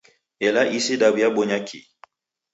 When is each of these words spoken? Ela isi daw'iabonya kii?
Ela 0.47 0.63
isi 0.77 0.95
daw'iabonya 1.01 1.59
kii? 1.67 1.85